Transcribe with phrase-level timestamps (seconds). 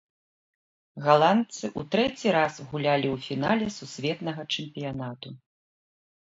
[1.07, 5.29] Галандцы ў трэці раз гулялі ў фінале сусветнага чэмпіянату.